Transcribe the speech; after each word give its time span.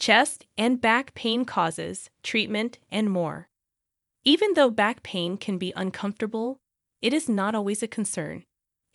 chest 0.00 0.46
and 0.56 0.80
back 0.80 1.14
pain 1.14 1.44
causes, 1.44 2.08
treatment, 2.22 2.78
and 2.90 3.10
more. 3.10 3.50
Even 4.24 4.54
though 4.54 4.70
back 4.70 5.02
pain 5.02 5.36
can 5.36 5.58
be 5.58 5.74
uncomfortable, 5.76 6.58
it 7.02 7.12
is 7.12 7.28
not 7.28 7.54
always 7.54 7.82
a 7.82 7.86
concern. 7.86 8.44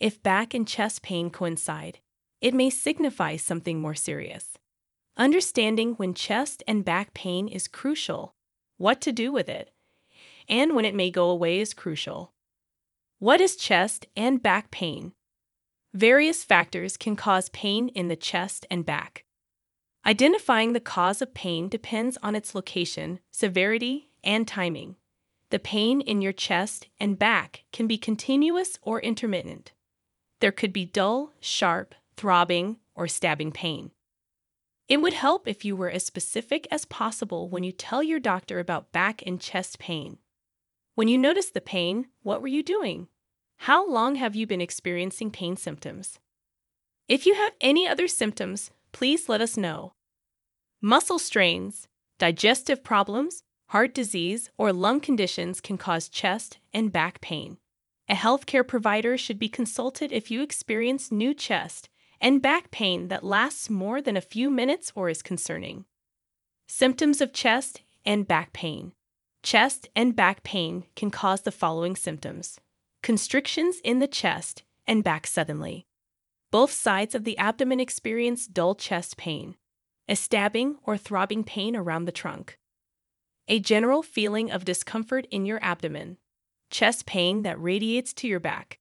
If 0.00 0.22
back 0.22 0.52
and 0.52 0.66
chest 0.66 1.02
pain 1.02 1.30
coincide, 1.30 2.00
it 2.40 2.54
may 2.54 2.70
signify 2.70 3.36
something 3.36 3.80
more 3.80 3.94
serious. 3.94 4.58
Understanding 5.16 5.94
when 5.94 6.12
chest 6.12 6.64
and 6.66 6.84
back 6.84 7.14
pain 7.14 7.46
is 7.46 7.68
crucial, 7.68 8.34
what 8.76 9.00
to 9.02 9.12
do 9.12 9.32
with 9.32 9.48
it, 9.48 9.70
and 10.48 10.74
when 10.74 10.84
it 10.84 10.94
may 10.94 11.10
go 11.10 11.30
away 11.30 11.60
is 11.60 11.72
crucial. 11.72 12.32
What 13.20 13.40
is 13.40 13.56
chest 13.56 14.06
and 14.16 14.42
back 14.42 14.72
pain? 14.72 15.12
Various 15.94 16.42
factors 16.42 16.96
can 16.96 17.14
cause 17.14 17.48
pain 17.50 17.88
in 17.90 18.08
the 18.08 18.16
chest 18.16 18.66
and 18.70 18.84
back. 18.84 19.25
Identifying 20.06 20.72
the 20.72 20.78
cause 20.78 21.20
of 21.20 21.34
pain 21.34 21.68
depends 21.68 22.16
on 22.22 22.36
its 22.36 22.54
location, 22.54 23.18
severity, 23.32 24.08
and 24.22 24.46
timing. 24.46 24.94
The 25.50 25.58
pain 25.58 26.00
in 26.00 26.22
your 26.22 26.32
chest 26.32 26.86
and 27.00 27.18
back 27.18 27.64
can 27.72 27.88
be 27.88 27.98
continuous 27.98 28.78
or 28.82 29.00
intermittent. 29.00 29.72
There 30.40 30.52
could 30.52 30.72
be 30.72 30.84
dull, 30.84 31.32
sharp, 31.40 31.92
throbbing, 32.16 32.76
or 32.94 33.08
stabbing 33.08 33.50
pain. 33.50 33.90
It 34.88 35.00
would 35.00 35.14
help 35.14 35.48
if 35.48 35.64
you 35.64 35.74
were 35.74 35.90
as 35.90 36.06
specific 36.06 36.68
as 36.70 36.84
possible 36.84 37.48
when 37.48 37.64
you 37.64 37.72
tell 37.72 38.00
your 38.00 38.20
doctor 38.20 38.60
about 38.60 38.92
back 38.92 39.24
and 39.26 39.40
chest 39.40 39.80
pain. 39.80 40.18
When 40.94 41.08
you 41.08 41.18
noticed 41.18 41.52
the 41.52 41.60
pain, 41.60 42.06
what 42.22 42.40
were 42.40 42.46
you 42.46 42.62
doing? 42.62 43.08
How 43.56 43.84
long 43.84 44.14
have 44.14 44.36
you 44.36 44.46
been 44.46 44.60
experiencing 44.60 45.32
pain 45.32 45.56
symptoms? 45.56 46.20
If 47.08 47.26
you 47.26 47.34
have 47.34 47.54
any 47.60 47.88
other 47.88 48.06
symptoms, 48.06 48.70
please 48.92 49.28
let 49.28 49.40
us 49.40 49.56
know. 49.56 49.94
Muscle 50.82 51.18
strains, 51.18 51.88
digestive 52.18 52.84
problems, 52.84 53.42
heart 53.68 53.94
disease, 53.94 54.50
or 54.58 54.72
lung 54.72 55.00
conditions 55.00 55.60
can 55.60 55.78
cause 55.78 56.08
chest 56.08 56.58
and 56.74 56.92
back 56.92 57.20
pain. 57.20 57.56
A 58.08 58.14
healthcare 58.14 58.66
provider 58.66 59.16
should 59.16 59.38
be 59.38 59.48
consulted 59.48 60.12
if 60.12 60.30
you 60.30 60.42
experience 60.42 61.10
new 61.10 61.32
chest 61.32 61.88
and 62.20 62.42
back 62.42 62.70
pain 62.70 63.08
that 63.08 63.24
lasts 63.24 63.70
more 63.70 64.00
than 64.02 64.16
a 64.16 64.20
few 64.20 64.50
minutes 64.50 64.92
or 64.94 65.08
is 65.08 65.22
concerning. 65.22 65.86
Symptoms 66.68 67.20
of 67.20 67.32
chest 67.32 67.82
and 68.04 68.28
back 68.28 68.52
pain. 68.52 68.92
Chest 69.42 69.88
and 69.96 70.14
back 70.14 70.42
pain 70.42 70.84
can 70.94 71.10
cause 71.10 71.42
the 71.42 71.52
following 71.52 71.96
symptoms 71.96 72.58
constrictions 73.02 73.76
in 73.84 74.00
the 74.00 74.08
chest 74.08 74.64
and 74.86 75.04
back 75.04 75.26
suddenly. 75.26 75.86
Both 76.50 76.72
sides 76.72 77.14
of 77.14 77.24
the 77.24 77.38
abdomen 77.38 77.78
experience 77.78 78.46
dull 78.46 78.74
chest 78.74 79.16
pain, 79.16 79.54
a 80.08 80.16
stabbing 80.16 80.76
or 80.84 80.96
throbbing 80.96 81.44
pain 81.44 81.74
around 81.74 82.04
the 82.04 82.12
trunk, 82.12 82.58
a 83.48 83.60
general 83.60 84.02
feeling 84.02 84.50
of 84.50 84.64
discomfort 84.64 85.26
in 85.30 85.46
your 85.46 85.58
abdomen, 85.62 86.18
chest 86.70 87.06
pain 87.06 87.42
that 87.42 87.60
radiates 87.60 88.12
to 88.12 88.28
your 88.28 88.40
back. 88.40 88.78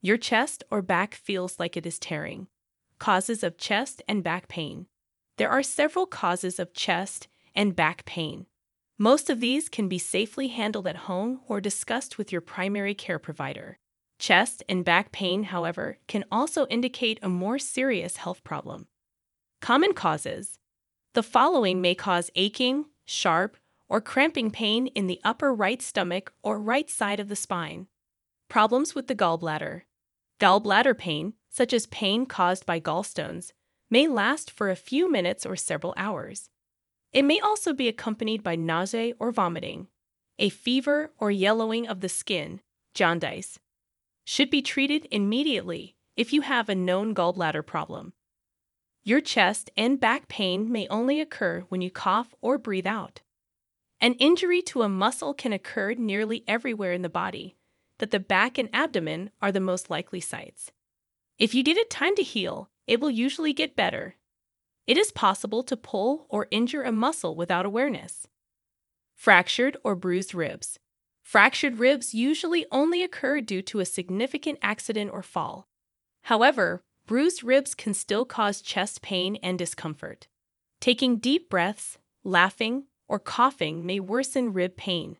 Your 0.00 0.16
chest 0.16 0.62
or 0.70 0.82
back 0.82 1.14
feels 1.14 1.58
like 1.58 1.76
it 1.76 1.86
is 1.86 1.98
tearing, 1.98 2.48
Causes 2.98 3.44
of 3.44 3.56
chest 3.58 4.02
and 4.08 4.24
back 4.24 4.48
pain. 4.48 4.86
There 5.36 5.50
are 5.50 5.62
several 5.62 6.04
causes 6.04 6.58
of 6.58 6.74
chest 6.74 7.28
and 7.54 7.76
back 7.76 8.04
pain. 8.04 8.46
Most 8.98 9.30
of 9.30 9.38
these 9.38 9.68
can 9.68 9.88
be 9.88 9.98
safely 9.98 10.48
handled 10.48 10.88
at 10.88 11.06
home 11.06 11.40
or 11.46 11.60
discussed 11.60 12.18
with 12.18 12.32
your 12.32 12.40
primary 12.40 12.94
care 12.94 13.20
provider. 13.20 13.78
Chest 14.18 14.64
and 14.68 14.84
back 14.84 15.12
pain, 15.12 15.44
however, 15.44 15.98
can 16.08 16.24
also 16.32 16.66
indicate 16.66 17.20
a 17.22 17.28
more 17.28 17.60
serious 17.60 18.16
health 18.16 18.42
problem. 18.42 18.88
Common 19.60 19.92
causes 19.92 20.57
The 21.18 21.22
following 21.24 21.80
may 21.80 21.96
cause 21.96 22.30
aching, 22.36 22.84
sharp, 23.04 23.56
or 23.88 24.00
cramping 24.00 24.52
pain 24.52 24.86
in 24.86 25.08
the 25.08 25.20
upper 25.24 25.52
right 25.52 25.82
stomach 25.82 26.32
or 26.44 26.60
right 26.60 26.88
side 26.88 27.18
of 27.18 27.28
the 27.28 27.34
spine. 27.34 27.88
Problems 28.48 28.94
with 28.94 29.08
the 29.08 29.16
gallbladder. 29.16 29.82
Gallbladder 30.38 30.96
pain, 30.96 31.32
such 31.50 31.72
as 31.72 31.86
pain 31.86 32.24
caused 32.24 32.64
by 32.66 32.78
gallstones, 32.78 33.50
may 33.90 34.06
last 34.06 34.48
for 34.48 34.70
a 34.70 34.76
few 34.76 35.10
minutes 35.10 35.44
or 35.44 35.56
several 35.56 35.92
hours. 35.96 36.50
It 37.12 37.24
may 37.24 37.40
also 37.40 37.72
be 37.72 37.88
accompanied 37.88 38.44
by 38.44 38.54
nausea 38.54 39.14
or 39.18 39.32
vomiting, 39.32 39.88
a 40.38 40.50
fever 40.50 41.10
or 41.18 41.32
yellowing 41.32 41.88
of 41.88 42.00
the 42.00 42.08
skin, 42.08 42.60
jaundice. 42.94 43.58
Should 44.24 44.50
be 44.50 44.62
treated 44.62 45.08
immediately 45.10 45.96
if 46.16 46.32
you 46.32 46.42
have 46.42 46.68
a 46.68 46.76
known 46.76 47.12
gallbladder 47.12 47.66
problem. 47.66 48.12
Your 49.08 49.22
chest 49.22 49.70
and 49.74 49.98
back 49.98 50.28
pain 50.28 50.70
may 50.70 50.86
only 50.88 51.18
occur 51.18 51.60
when 51.70 51.80
you 51.80 51.90
cough 51.90 52.34
or 52.42 52.58
breathe 52.58 52.86
out. 52.86 53.22
An 54.02 54.12
injury 54.16 54.60
to 54.60 54.82
a 54.82 54.88
muscle 54.90 55.32
can 55.32 55.50
occur 55.50 55.94
nearly 55.94 56.44
everywhere 56.46 56.92
in 56.92 57.00
the 57.00 57.08
body, 57.08 57.56
but 57.96 58.10
the 58.10 58.20
back 58.20 58.58
and 58.58 58.68
abdomen 58.70 59.30
are 59.40 59.50
the 59.50 59.60
most 59.60 59.88
likely 59.88 60.20
sites. 60.20 60.72
If 61.38 61.54
you 61.54 61.62
give 61.62 61.78
it 61.78 61.88
time 61.88 62.16
to 62.16 62.22
heal, 62.22 62.68
it 62.86 63.00
will 63.00 63.10
usually 63.10 63.54
get 63.54 63.74
better. 63.74 64.16
It 64.86 64.98
is 64.98 65.10
possible 65.10 65.62
to 65.62 65.74
pull 65.74 66.26
or 66.28 66.46
injure 66.50 66.82
a 66.82 66.92
muscle 66.92 67.34
without 67.34 67.64
awareness. 67.64 68.28
Fractured 69.14 69.78
or 69.82 69.94
bruised 69.94 70.34
ribs. 70.34 70.78
Fractured 71.22 71.78
ribs 71.78 72.12
usually 72.12 72.66
only 72.70 73.02
occur 73.02 73.40
due 73.40 73.62
to 73.62 73.80
a 73.80 73.86
significant 73.86 74.58
accident 74.60 75.10
or 75.14 75.22
fall. 75.22 75.66
However, 76.24 76.82
bruised 77.08 77.42
ribs 77.42 77.74
can 77.74 77.94
still 77.94 78.26
cause 78.26 78.60
chest 78.60 79.00
pain 79.00 79.36
and 79.42 79.58
discomfort. 79.58 80.28
Taking 80.78 81.16
deep 81.16 81.48
breaths, 81.48 81.96
laughing, 82.22 82.84
or 83.08 83.18
coughing 83.18 83.84
may 83.86 83.98
worsen 83.98 84.52
rib 84.52 84.76
pain. 84.76 85.16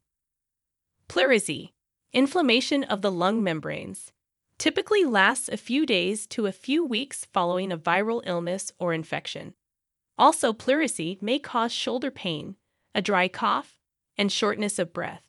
Pleurisy, 1.09 1.73
inflammation 2.13 2.85
of 2.85 3.01
the 3.01 3.11
lung 3.11 3.43
membranes 3.43 4.13
typically 4.59 5.05
lasts 5.05 5.49
a 5.49 5.57
few 5.57 5.87
days 5.87 6.27
to 6.27 6.45
a 6.45 6.53
few 6.53 6.85
weeks 6.85 7.25
following 7.33 7.73
a 7.73 7.79
viral 7.79 8.23
illness 8.27 8.71
or 8.79 8.93
infection. 8.93 9.55
Also, 10.19 10.53
pleurisy 10.53 11.17
may 11.23 11.39
cause 11.39 11.73
shoulder 11.73 12.11
pain, 12.11 12.57
a 12.95 13.01
dry 13.01 13.29
cough, 13.29 13.79
and 14.19 14.31
shortness 14.31 14.79
of 14.79 14.93
breath. 14.93 15.23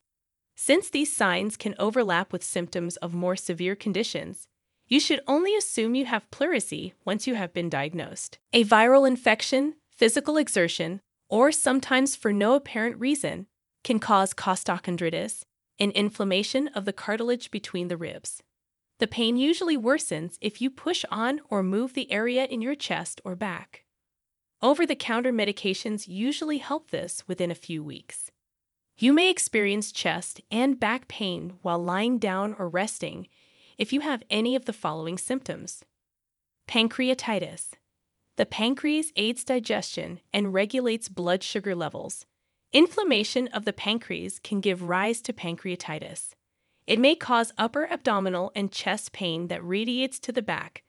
Since 0.57 0.89
these 0.89 1.15
signs 1.15 1.55
can 1.55 1.75
overlap 1.79 2.33
with 2.33 2.43
symptoms 2.43 2.97
of 2.97 3.13
more 3.13 3.37
severe 3.37 3.75
conditions, 3.77 4.49
you 4.89 4.99
should 4.99 5.21
only 5.27 5.55
assume 5.55 5.93
you 5.95 6.05
have 6.05 6.29
pleurisy 6.31 6.93
once 7.05 7.27
you 7.27 7.35
have 7.35 7.53
been 7.53 7.69
diagnosed. 7.69 8.39
A 8.51 8.65
viral 8.65 9.07
infection, 9.07 9.75
physical 9.95 10.35
exertion, 10.35 10.99
or 11.29 11.51
sometimes 11.51 12.15
for 12.15 12.33
no 12.33 12.55
apparent 12.55 12.99
reason, 12.99 13.45
can 13.83 13.99
cause 13.99 14.33
costochondritis, 14.33 15.43
an 15.79 15.91
inflammation 15.91 16.67
of 16.69 16.85
the 16.85 16.91
cartilage 16.91 17.51
between 17.51 17.87
the 17.87 17.97
ribs. 17.97 18.41
The 18.97 19.07
pain 19.07 19.37
usually 19.37 19.77
worsens 19.77 20.37
if 20.41 20.59
you 20.59 20.71
push 20.71 21.05
on 21.11 21.39
or 21.49 21.63
move 21.63 21.93
the 21.93 22.11
area 22.11 22.45
in 22.45 22.61
your 22.61 22.75
chest 22.75 23.21
or 23.23 23.35
back. 23.35 23.85
Over 24.61 24.85
the 24.85 24.95
counter 24.95 25.31
medications 25.31 26.07
usually 26.07 26.57
help 26.57 26.89
this 26.89 27.23
within 27.27 27.51
a 27.51 27.55
few 27.55 27.81
weeks. 27.83 28.31
You 28.97 29.13
may 29.13 29.29
experience 29.29 29.93
chest 29.93 30.41
and 30.51 30.79
back 30.79 31.07
pain 31.07 31.53
while 31.61 31.81
lying 31.81 32.17
down 32.17 32.55
or 32.59 32.67
resting 32.67 33.27
if 33.79 33.93
you 33.93 34.01
have 34.01 34.21
any 34.29 34.55
of 34.57 34.65
the 34.65 34.73
following 34.73 35.17
symptoms 35.17 35.83
Pancreatitis. 36.67 37.69
The 38.35 38.45
pancreas 38.45 39.11
aids 39.15 39.43
digestion 39.43 40.19
and 40.33 40.53
regulates 40.53 41.09
blood 41.09 41.41
sugar 41.43 41.73
levels. 41.73 42.25
Inflammation 42.71 43.47
of 43.47 43.65
the 43.65 43.73
pancreas 43.73 44.37
can 44.39 44.59
give 44.59 44.83
rise 44.83 45.21
to 45.21 45.33
pancreatitis. 45.33 46.33
It 46.85 46.99
may 46.99 47.15
cause 47.15 47.53
upper 47.57 47.87
abdominal 47.89 48.51
and 48.53 48.71
chest 48.71 49.13
pain 49.13 49.47
that 49.47 49.65
radiates 49.65 50.19
to 50.19 50.31
the 50.31 50.41
back, 50.41 50.83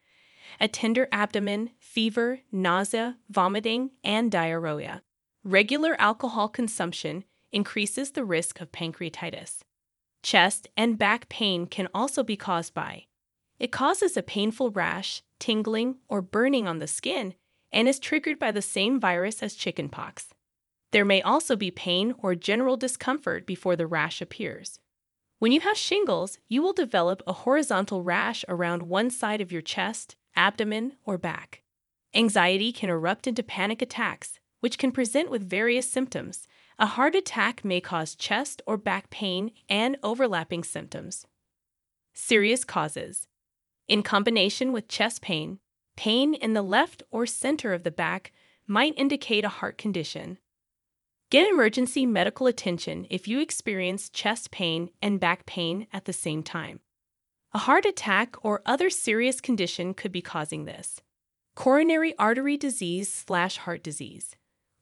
a 0.60 0.68
tender 0.68 1.08
abdomen, 1.12 1.70
fever, 1.78 2.40
nausea, 2.52 3.16
vomiting, 3.30 3.90
and 4.04 4.30
diarrhea. 4.30 5.02
Regular 5.44 5.98
alcohol 6.00 6.48
consumption 6.48 7.24
increases 7.52 8.10
the 8.10 8.24
risk 8.24 8.60
of 8.60 8.72
pancreatitis. 8.72 9.60
Chest 10.22 10.68
and 10.76 10.98
back 10.98 11.28
pain 11.28 11.66
can 11.66 11.88
also 11.94 12.22
be 12.22 12.36
caused 12.36 12.74
by 12.74 13.06
it 13.60 13.70
causes 13.70 14.16
a 14.16 14.22
painful 14.22 14.70
rash, 14.70 15.22
tingling, 15.38 15.96
or 16.08 16.22
burning 16.22 16.66
on 16.66 16.78
the 16.78 16.86
skin 16.86 17.34
and 17.70 17.86
is 17.86 18.00
triggered 18.00 18.38
by 18.38 18.50
the 18.50 18.62
same 18.62 18.98
virus 18.98 19.42
as 19.42 19.54
chickenpox. 19.54 20.30
There 20.92 21.04
may 21.04 21.20
also 21.22 21.54
be 21.54 21.70
pain 21.70 22.14
or 22.18 22.34
general 22.34 22.78
discomfort 22.78 23.46
before 23.46 23.76
the 23.76 23.86
rash 23.86 24.22
appears. 24.22 24.80
When 25.38 25.52
you 25.52 25.60
have 25.60 25.76
shingles, 25.76 26.38
you 26.48 26.62
will 26.62 26.72
develop 26.72 27.22
a 27.26 27.32
horizontal 27.32 28.02
rash 28.02 28.44
around 28.48 28.82
one 28.82 29.10
side 29.10 29.40
of 29.40 29.52
your 29.52 29.62
chest, 29.62 30.16
abdomen, 30.34 30.94
or 31.04 31.16
back. 31.16 31.62
Anxiety 32.14 32.72
can 32.72 32.90
erupt 32.90 33.26
into 33.26 33.42
panic 33.42 33.82
attacks, 33.82 34.40
which 34.60 34.78
can 34.78 34.90
present 34.90 35.30
with 35.30 35.48
various 35.48 35.88
symptoms. 35.88 36.48
A 36.80 36.86
heart 36.86 37.14
attack 37.14 37.62
may 37.62 37.82
cause 37.82 38.14
chest 38.14 38.62
or 38.66 38.78
back 38.78 39.10
pain 39.10 39.50
and 39.68 39.98
overlapping 40.02 40.64
symptoms. 40.64 41.26
Serious 42.14 42.64
causes. 42.64 43.28
In 43.86 44.02
combination 44.02 44.72
with 44.72 44.88
chest 44.88 45.20
pain, 45.20 45.58
pain 45.94 46.32
in 46.32 46.54
the 46.54 46.62
left 46.62 47.02
or 47.10 47.26
center 47.26 47.74
of 47.74 47.82
the 47.82 47.90
back 47.90 48.32
might 48.66 48.94
indicate 48.96 49.44
a 49.44 49.50
heart 49.50 49.76
condition. 49.76 50.38
Get 51.28 51.50
emergency 51.50 52.06
medical 52.06 52.46
attention 52.46 53.06
if 53.10 53.28
you 53.28 53.40
experience 53.40 54.08
chest 54.08 54.50
pain 54.50 54.88
and 55.02 55.20
back 55.20 55.44
pain 55.44 55.86
at 55.92 56.06
the 56.06 56.14
same 56.14 56.42
time. 56.42 56.80
A 57.52 57.58
heart 57.58 57.84
attack 57.84 58.36
or 58.42 58.62
other 58.64 58.88
serious 58.88 59.42
condition 59.42 59.92
could 59.92 60.12
be 60.12 60.22
causing 60.22 60.64
this. 60.64 61.02
Coronary 61.54 62.16
artery 62.18 62.56
disease 62.56 63.12
slash 63.12 63.58
heart 63.58 63.82
disease, 63.82 64.34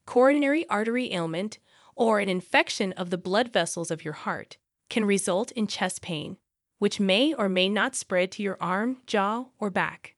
coronary 0.05 0.65
artery 0.69 1.11
ailment, 1.11 1.59
or 1.99 2.19
an 2.19 2.29
infection 2.29 2.93
of 2.93 3.09
the 3.09 3.17
blood 3.17 3.51
vessels 3.51 3.91
of 3.91 4.05
your 4.05 4.13
heart 4.13 4.55
can 4.89 5.03
result 5.03 5.51
in 5.51 5.67
chest 5.67 6.01
pain, 6.01 6.37
which 6.77 6.97
may 6.97 7.33
or 7.33 7.49
may 7.49 7.67
not 7.67 7.93
spread 7.93 8.31
to 8.31 8.41
your 8.41 8.57
arm, 8.61 8.97
jaw, 9.05 9.43
or 9.59 9.69
back. 9.69 10.15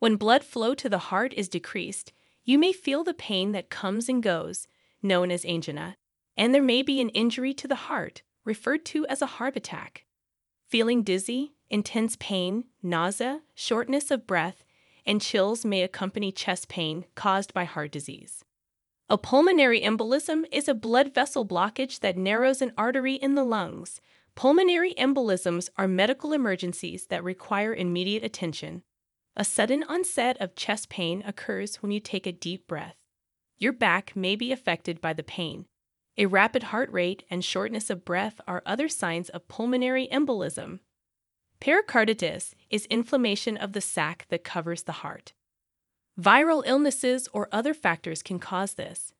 When 0.00 0.16
blood 0.16 0.42
flow 0.42 0.74
to 0.74 0.88
the 0.88 0.98
heart 0.98 1.32
is 1.34 1.48
decreased, 1.48 2.12
you 2.44 2.58
may 2.58 2.72
feel 2.72 3.04
the 3.04 3.14
pain 3.14 3.52
that 3.52 3.70
comes 3.70 4.08
and 4.08 4.20
goes, 4.20 4.66
known 5.00 5.30
as 5.30 5.44
angina, 5.44 5.96
and 6.36 6.52
there 6.52 6.60
may 6.60 6.82
be 6.82 7.00
an 7.00 7.10
injury 7.10 7.54
to 7.54 7.68
the 7.68 7.86
heart, 7.86 8.22
referred 8.44 8.84
to 8.86 9.06
as 9.06 9.22
a 9.22 9.26
heart 9.26 9.56
attack. 9.56 10.04
Feeling 10.68 11.04
dizzy, 11.04 11.54
intense 11.70 12.16
pain, 12.18 12.64
nausea, 12.82 13.42
shortness 13.54 14.10
of 14.10 14.26
breath, 14.26 14.64
and 15.06 15.20
chills 15.20 15.64
may 15.64 15.82
accompany 15.82 16.32
chest 16.32 16.68
pain 16.68 17.04
caused 17.14 17.54
by 17.54 17.62
heart 17.62 17.92
disease. 17.92 18.44
A 19.12 19.18
pulmonary 19.18 19.82
embolism 19.82 20.46
is 20.50 20.68
a 20.68 20.74
blood 20.74 21.12
vessel 21.12 21.44
blockage 21.44 22.00
that 22.00 22.16
narrows 22.16 22.62
an 22.62 22.72
artery 22.78 23.16
in 23.16 23.34
the 23.34 23.44
lungs. 23.44 24.00
Pulmonary 24.34 24.94
embolisms 24.94 25.68
are 25.76 25.86
medical 25.86 26.32
emergencies 26.32 27.08
that 27.08 27.22
require 27.22 27.74
immediate 27.74 28.24
attention. 28.24 28.84
A 29.36 29.44
sudden 29.44 29.82
onset 29.82 30.38
of 30.40 30.54
chest 30.54 30.88
pain 30.88 31.22
occurs 31.26 31.82
when 31.82 31.92
you 31.92 32.00
take 32.00 32.26
a 32.26 32.32
deep 32.32 32.66
breath. 32.66 32.96
Your 33.58 33.74
back 33.74 34.16
may 34.16 34.34
be 34.34 34.50
affected 34.50 35.02
by 35.02 35.12
the 35.12 35.22
pain. 35.22 35.66
A 36.16 36.24
rapid 36.24 36.62
heart 36.62 36.90
rate 36.90 37.22
and 37.28 37.44
shortness 37.44 37.90
of 37.90 38.06
breath 38.06 38.40
are 38.48 38.62
other 38.64 38.88
signs 38.88 39.28
of 39.28 39.46
pulmonary 39.46 40.08
embolism. 40.10 40.78
Pericarditis 41.60 42.54
is 42.70 42.86
inflammation 42.86 43.58
of 43.58 43.74
the 43.74 43.82
sac 43.82 44.24
that 44.30 44.42
covers 44.42 44.84
the 44.84 44.92
heart. 45.04 45.34
Viral 46.20 46.62
illnesses 46.66 47.26
or 47.32 47.48
other 47.50 47.72
factors 47.72 48.22
can 48.22 48.38
cause 48.38 48.74
this. 48.74 49.12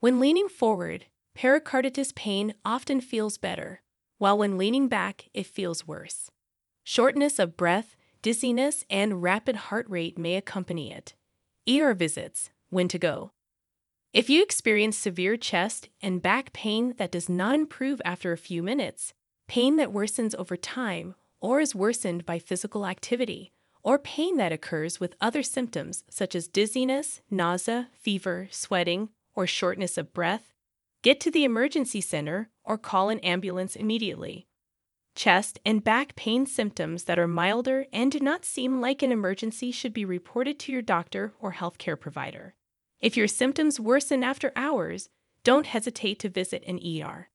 When 0.00 0.18
leaning 0.18 0.48
forward, 0.48 1.04
pericarditis 1.34 2.12
pain 2.16 2.54
often 2.64 3.00
feels 3.00 3.36
better, 3.36 3.82
while 4.16 4.38
when 4.38 4.56
leaning 4.56 4.88
back, 4.88 5.28
it 5.34 5.46
feels 5.46 5.86
worse. 5.86 6.30
Shortness 6.84 7.38
of 7.38 7.56
breath, 7.56 7.96
dizziness, 8.22 8.84
and 8.88 9.22
rapid 9.22 9.56
heart 9.56 9.86
rate 9.90 10.16
may 10.16 10.36
accompany 10.36 10.90
it. 10.90 11.14
ER 11.68 11.92
visits, 11.92 12.50
when 12.70 12.88
to 12.88 12.98
go. 12.98 13.32
If 14.14 14.30
you 14.30 14.42
experience 14.42 14.96
severe 14.96 15.36
chest 15.36 15.90
and 16.00 16.22
back 16.22 16.54
pain 16.54 16.94
that 16.96 17.12
does 17.12 17.28
not 17.28 17.54
improve 17.54 18.00
after 18.06 18.32
a 18.32 18.38
few 18.38 18.62
minutes, 18.62 19.12
pain 19.48 19.76
that 19.76 19.92
worsens 19.92 20.34
over 20.36 20.56
time, 20.56 21.14
or 21.42 21.60
is 21.60 21.74
worsened 21.74 22.24
by 22.24 22.38
physical 22.38 22.86
activity, 22.86 23.52
or 23.88 23.98
pain 23.98 24.36
that 24.36 24.52
occurs 24.52 25.00
with 25.00 25.16
other 25.18 25.42
symptoms 25.42 26.04
such 26.10 26.34
as 26.34 26.46
dizziness, 26.46 27.22
nausea, 27.30 27.88
fever, 27.98 28.46
sweating, 28.50 29.08
or 29.34 29.46
shortness 29.46 29.96
of 29.96 30.12
breath, 30.12 30.52
get 31.00 31.18
to 31.18 31.30
the 31.30 31.42
emergency 31.42 32.02
center 32.02 32.50
or 32.64 32.76
call 32.76 33.08
an 33.08 33.18
ambulance 33.20 33.74
immediately. 33.74 34.46
Chest 35.14 35.58
and 35.64 35.82
back 35.82 36.14
pain 36.16 36.44
symptoms 36.44 37.04
that 37.04 37.18
are 37.18 37.26
milder 37.26 37.86
and 37.90 38.12
do 38.12 38.20
not 38.20 38.44
seem 38.44 38.78
like 38.78 39.02
an 39.02 39.10
emergency 39.10 39.72
should 39.72 39.94
be 39.94 40.04
reported 40.04 40.58
to 40.58 40.70
your 40.70 40.82
doctor 40.82 41.32
or 41.40 41.54
healthcare 41.54 41.98
provider. 41.98 42.54
If 43.00 43.16
your 43.16 43.26
symptoms 43.26 43.80
worsen 43.80 44.22
after 44.22 44.52
hours, 44.54 45.08
don't 45.44 45.64
hesitate 45.64 46.18
to 46.18 46.28
visit 46.28 46.62
an 46.66 46.78
ER. 46.84 47.30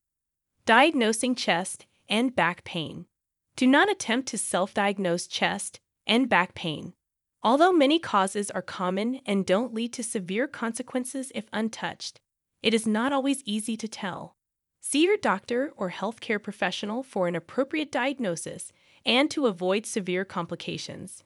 Diagnosing 0.68 1.34
chest 1.34 1.88
and 2.08 2.36
back 2.36 2.64
pain. 2.64 3.08
Do 3.56 3.66
not 3.66 3.90
attempt 3.90 4.28
to 4.28 4.38
self 4.38 4.76
diagnose 4.76 5.26
chest 5.26 5.80
and 6.06 6.30
back 6.30 6.56
pain. 6.56 6.94
Although 7.42 7.74
many 7.74 8.00
causes 8.00 8.50
are 8.52 8.62
common 8.62 9.20
and 9.26 9.46
don't 9.46 9.74
lead 9.74 9.92
to 9.94 10.04
severe 10.04 10.48
consequences 10.48 11.32
if 11.36 11.46
untouched, 11.52 12.22
it 12.62 12.74
is 12.74 12.88
not 12.88 13.12
always 13.12 13.44
easy 13.46 13.76
to 13.78 13.88
tell. 13.88 14.36
See 14.80 15.04
your 15.04 15.18
doctor 15.18 15.74
or 15.76 15.92
healthcare 15.92 16.42
professional 16.42 17.04
for 17.04 17.28
an 17.28 17.36
appropriate 17.36 17.92
diagnosis 17.92 18.72
and 19.06 19.30
to 19.32 19.48
avoid 19.48 19.86
severe 19.86 20.24
complications. 20.24 21.24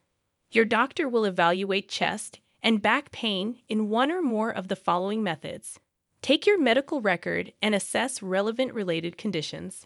Your 0.52 0.66
doctor 0.66 1.08
will 1.08 1.26
evaluate 1.26 1.90
chest 1.90 2.40
and 2.64 2.82
back 2.82 3.12
pain 3.12 3.60
in 3.70 3.90
one 3.90 4.12
or 4.12 4.22
more 4.22 4.50
of 4.50 4.68
the 4.68 4.76
following 4.76 5.22
methods. 5.22 5.80
Take 6.22 6.48
your 6.48 6.60
medical 6.60 7.02
record 7.02 7.54
and 7.62 7.76
assess 7.76 8.24
relevant 8.24 8.74
related 8.74 9.18
conditions. 9.18 9.86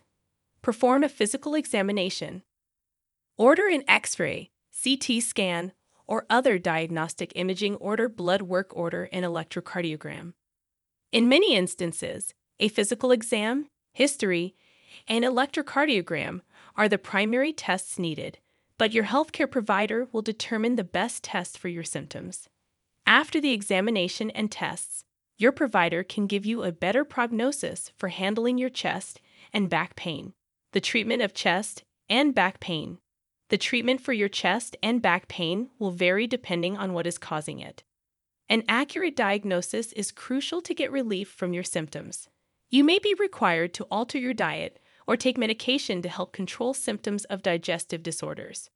Perform 0.61 1.03
a 1.03 1.09
physical 1.09 1.55
examination. 1.55 2.43
Order 3.37 3.67
an 3.67 3.83
x 3.87 4.19
ray 4.19 4.50
CT 4.81 5.21
scan, 5.21 5.73
or 6.07 6.25
other 6.29 6.57
diagnostic 6.57 7.31
imaging 7.35 7.75
order 7.75 8.09
blood 8.09 8.41
work 8.41 8.75
order 8.75 9.05
an 9.11 9.23
electrocardiogram. 9.23 10.33
In 11.11 11.29
many 11.29 11.55
instances, 11.55 12.33
a 12.59 12.67
physical 12.67 13.11
exam, 13.11 13.67
history, 13.93 14.55
and 15.07 15.23
electrocardiogram 15.23 16.41
are 16.75 16.89
the 16.89 16.97
primary 16.97 17.53
tests 17.53 17.99
needed, 17.99 18.39
but 18.77 18.91
your 18.91 19.05
healthcare 19.05 19.49
provider 19.49 20.07
will 20.11 20.21
determine 20.21 20.75
the 20.75 20.83
best 20.83 21.23
test 21.23 21.57
for 21.57 21.67
your 21.67 21.83
symptoms. 21.83 22.49
After 23.05 23.41
the 23.41 23.51
examination 23.51 24.29
and 24.31 24.51
tests, 24.51 25.03
your 25.37 25.51
provider 25.51 26.03
can 26.03 26.27
give 26.27 26.45
you 26.45 26.63
a 26.63 26.71
better 26.71 27.03
prognosis 27.03 27.91
for 27.97 28.09
handling 28.09 28.57
your 28.57 28.69
chest 28.69 29.21
and 29.53 29.69
back 29.69 29.95
pain, 29.95 30.33
the 30.71 30.81
treatment 30.81 31.21
of 31.21 31.33
chest 31.33 31.83
and 32.09 32.33
back 32.35 32.59
pain, 32.59 32.99
the 33.51 33.57
treatment 33.57 33.99
for 33.99 34.13
your 34.13 34.29
chest 34.29 34.77
and 34.81 35.01
back 35.01 35.27
pain 35.27 35.69
will 35.77 35.91
vary 35.91 36.25
depending 36.25 36.77
on 36.77 36.93
what 36.93 37.05
is 37.05 37.17
causing 37.17 37.59
it. 37.59 37.83
An 38.47 38.63
accurate 38.69 39.13
diagnosis 39.13 39.91
is 39.91 40.13
crucial 40.13 40.61
to 40.61 40.73
get 40.73 40.89
relief 40.89 41.29
from 41.29 41.53
your 41.53 41.65
symptoms. 41.65 42.29
You 42.69 42.85
may 42.85 42.97
be 42.97 43.13
required 43.19 43.73
to 43.73 43.87
alter 43.91 44.17
your 44.17 44.33
diet 44.33 44.79
or 45.05 45.17
take 45.17 45.37
medication 45.37 46.01
to 46.01 46.07
help 46.07 46.31
control 46.31 46.73
symptoms 46.73 47.25
of 47.25 47.43
digestive 47.43 48.01
disorders. 48.01 48.69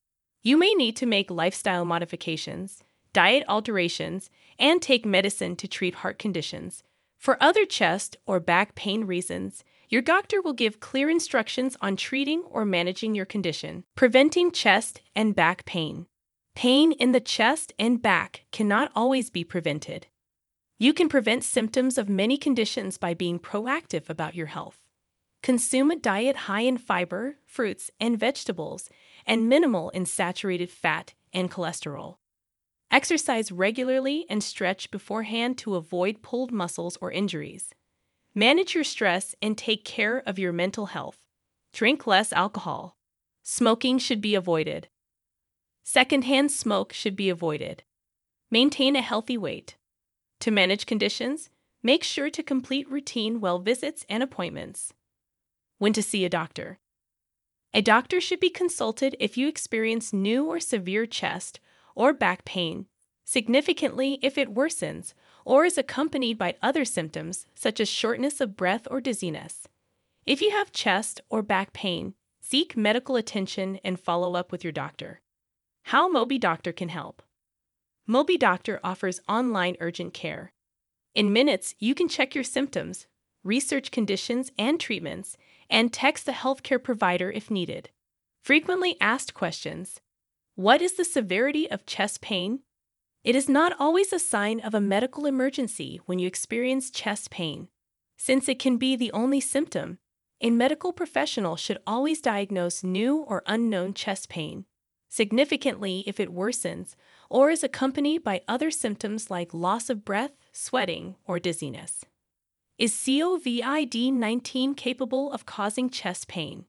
You 0.44 0.58
may 0.58 0.74
need 0.74 0.98
to 0.98 1.06
make 1.06 1.32
lifestyle 1.32 1.86
modifications, 1.86 2.84
diet 3.14 3.46
alterations, 3.48 4.30
and 4.60 4.82
take 4.82 5.06
medicine 5.06 5.56
to 5.56 5.70
treat 5.70 5.96
heart 5.96 6.20
conditions. 6.20 6.84
For 7.18 7.42
other 7.42 7.66
chest 7.66 8.18
or 8.26 8.42
back 8.42 8.76
pain 8.76 9.06
reasons, 9.06 9.64
your 9.90 10.02
doctor 10.02 10.42
will 10.42 10.54
give 10.54 10.80
clear 10.80 11.10
instructions 11.10 11.78
on 11.82 11.96
treating 11.96 12.44
or 12.44 12.66
managing 12.66 13.16
your 13.16 13.26
condition, 13.26 13.84
preventing 13.96 14.52
chest 14.52 15.02
and 15.16 15.36
back 15.36 15.66
pain. 15.66 16.08
Pain 16.56 16.92
in 16.94 17.12
the 17.12 17.20
chest 17.20 17.74
and 17.78 18.02
back 18.02 18.46
cannot 18.52 18.92
always 18.96 19.30
be 19.30 19.44
prevented. 19.44 20.08
You 20.78 20.94
can 20.94 21.10
prevent 21.10 21.44
symptoms 21.44 21.98
of 21.98 22.10
many 22.10 22.38
conditions 22.38 22.98
by 22.98 23.14
being 23.14 23.40
proactive 23.40 24.10
about 24.10 24.36
your 24.36 24.48
health. 24.48 24.80
Consume 25.44 25.92
a 25.92 25.96
diet 25.96 26.36
high 26.36 26.62
in 26.62 26.78
fiber, 26.78 27.38
fruits, 27.46 27.92
and 28.00 28.20
vegetables, 28.20 28.90
and 29.26 29.48
minimal 29.48 29.90
in 29.92 30.06
saturated 30.06 30.72
fat 30.72 31.14
and 31.34 31.52
cholesterol. 31.52 32.18
Exercise 32.92 33.52
regularly 33.52 34.26
and 34.30 34.44
stretch 34.44 34.90
beforehand 34.92 35.58
to 35.60 35.76
avoid 35.76 36.22
pulled 36.22 36.52
muscles 36.52 36.98
or 37.02 37.12
injuries. 37.12 37.74
Manage 38.38 38.76
your 38.76 38.84
stress 38.84 39.34
and 39.42 39.58
take 39.58 39.86
care 39.86 40.22
of 40.26 40.38
your 40.38 40.52
mental 40.52 40.88
health. 40.88 41.20
Drink 41.72 42.06
less 42.06 42.34
alcohol. 42.34 42.98
Smoking 43.44 43.98
should 43.98 44.20
be 44.20 44.36
avoided. 44.36 44.90
Secondhand 45.86 46.52
smoke 46.52 46.92
should 46.92 47.16
be 47.16 47.30
avoided. 47.30 47.84
Maintain 48.52 48.98
a 48.98 49.02
healthy 49.02 49.38
weight. 49.38 49.78
To 50.42 50.52
manage 50.52 50.86
conditions, 50.86 51.50
make 51.82 52.04
sure 52.04 52.30
to 52.30 52.44
complete 52.44 52.92
routine 52.92 53.40
well 53.40 53.60
visits 53.60 54.06
and 54.10 54.22
appointments. 54.22 54.94
When 55.78 55.94
to 55.94 56.04
see 56.04 56.26
a 56.26 56.30
doctor. 56.30 56.80
A 57.74 57.82
doctor 57.82 58.20
should 58.20 58.42
be 58.42 58.50
consulted 58.50 59.16
if 59.18 59.38
you 59.38 59.48
experience 59.48 60.12
new 60.12 60.46
or 60.46 60.60
severe 60.60 61.06
chest 61.06 61.62
or 61.96 62.12
back 62.12 62.44
pain, 62.44 62.88
significantly 63.24 64.20
if 64.22 64.38
it 64.38 64.54
worsens 64.54 65.14
or 65.46 65.64
is 65.64 65.78
accompanied 65.78 66.38
by 66.38 66.56
other 66.62 66.84
symptoms 66.84 67.46
such 67.56 67.80
as 67.80 67.88
shortness 67.88 68.42
of 68.42 68.58
breath 68.58 68.88
or 68.92 69.00
dizziness. 69.00 69.68
If 70.26 70.42
you 70.42 70.50
have 70.52 70.72
chest 70.72 71.22
or 71.30 71.44
back 71.44 71.72
pain, 71.72 72.16
seek 72.42 72.76
medical 72.76 73.16
attention 73.16 73.80
and 73.84 74.00
follow 74.00 74.36
up 74.36 74.52
with 74.52 74.64
your 74.64 74.74
doctor. 74.74 75.22
How 75.84 76.12
Mobi 76.12 76.40
Doctor 76.40 76.74
can 76.74 76.90
help. 76.90 77.22
Mobi 78.10 78.40
Doctor 78.40 78.80
offers 78.84 79.22
online 79.30 79.78
urgent 79.80 80.14
care. 80.14 80.52
In 81.14 81.32
minutes, 81.32 81.76
you 81.80 81.94
can 81.94 82.10
check 82.10 82.34
your 82.34 82.44
symptoms, 82.44 83.06
research 83.44 83.92
conditions 83.92 84.52
and 84.58 84.80
treatments, 84.80 85.38
and 85.70 85.94
text 85.94 86.26
the 86.26 86.32
healthcare 86.32 86.82
provider 86.82 87.32
if 87.32 87.52
needed. 87.52 87.90
Frequently 88.42 88.98
asked 89.00 89.34
questions 89.34 90.02
What 90.56 90.82
is 90.82 90.94
the 90.94 91.06
severity 91.06 91.70
of 91.70 91.86
chest 91.86 92.22
pain? 92.22 92.60
It 93.26 93.36
is 93.36 93.50
not 93.50 93.76
always 93.80 94.14
a 94.14 94.20
sign 94.20 94.60
of 94.60 94.76
a 94.76 94.80
medical 94.80 95.26
emergency 95.26 96.00
when 96.06 96.20
you 96.20 96.28
experience 96.28 96.92
chest 96.92 97.32
pain. 97.32 97.70
Since 98.18 98.48
it 98.48 98.60
can 98.60 98.78
be 98.78 98.96
the 98.96 99.12
only 99.14 99.40
symptom, 99.40 99.98
a 100.42 100.52
medical 100.52 100.94
professional 100.94 101.56
should 101.56 101.80
always 101.88 102.22
diagnose 102.22 102.84
new 102.84 103.18
or 103.18 103.42
unknown 103.48 103.96
chest 103.96 104.30
pain, 104.30 104.66
significantly 105.10 106.04
if 106.06 106.20
it 106.20 106.36
worsens 106.36 106.94
or 107.28 107.50
is 107.50 107.64
accompanied 107.64 108.24
by 108.24 108.42
other 108.48 108.70
symptoms 108.70 109.32
like 109.32 109.56
loss 109.56 109.90
of 109.90 110.06
breath, 110.06 110.34
sweating, 110.52 111.16
or 111.26 111.40
dizziness. 111.40 112.06
Is 112.78 112.94
COVID 112.94 114.20
19 114.20 114.76
capable 114.76 115.32
of 115.32 115.48
causing 115.48 115.90
chest 115.90 116.28
pain? 116.28 116.66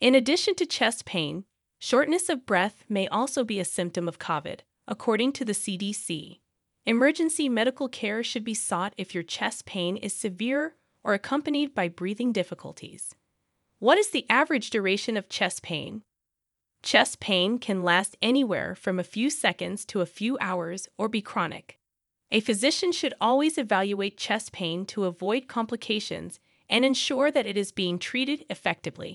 In 0.00 0.14
addition 0.14 0.54
to 0.54 0.64
chest 0.64 1.04
pain, 1.04 1.44
shortness 1.78 2.30
of 2.30 2.46
breath 2.46 2.82
may 2.88 3.06
also 3.08 3.44
be 3.44 3.60
a 3.60 3.64
symptom 3.66 4.08
of 4.08 4.18
COVID, 4.18 4.60
according 4.92 5.32
to 5.32 5.42
the 5.42 5.54
CDC. 5.54 6.40
Emergency 6.84 7.48
medical 7.48 7.88
care 7.88 8.22
should 8.22 8.44
be 8.44 8.52
sought 8.52 8.92
if 8.98 9.14
your 9.14 9.22
chest 9.22 9.64
pain 9.64 9.96
is 9.96 10.12
severe 10.12 10.74
or 11.02 11.14
accompanied 11.14 11.74
by 11.74 11.88
breathing 11.88 12.30
difficulties. 12.30 13.14
What 13.78 13.96
is 13.96 14.10
the 14.10 14.26
average 14.28 14.68
duration 14.68 15.16
of 15.16 15.30
chest 15.30 15.62
pain? 15.62 16.02
Chest 16.82 17.20
pain 17.20 17.58
can 17.58 17.82
last 17.82 18.18
anywhere 18.20 18.74
from 18.74 18.98
a 18.98 19.10
few 19.14 19.30
seconds 19.30 19.86
to 19.86 20.02
a 20.02 20.12
few 20.20 20.36
hours 20.42 20.90
or 20.98 21.08
be 21.08 21.22
chronic. 21.22 21.78
A 22.30 22.40
physician 22.40 22.92
should 22.92 23.14
always 23.18 23.56
evaluate 23.56 24.18
chest 24.18 24.52
pain 24.52 24.84
to 24.92 25.04
avoid 25.04 25.48
complications 25.48 26.38
and 26.68 26.84
ensure 26.84 27.30
that 27.30 27.46
it 27.46 27.56
is 27.56 27.72
being 27.72 27.98
treated 27.98 28.44
effectively. 28.50 29.10